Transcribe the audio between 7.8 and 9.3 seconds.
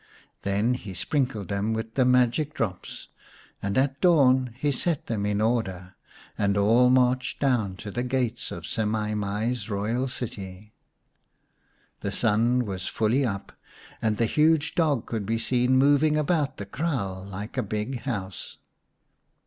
the gates of Semai